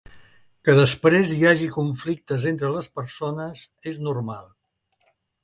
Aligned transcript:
Que 0.69 0.73
després 0.77 1.33
hi 1.35 1.45
hagi 1.49 1.67
conflictes 1.75 2.47
entre 2.53 2.73
les 2.77 2.91
persones 2.97 3.63
és 3.93 4.01
normal. 4.09 4.51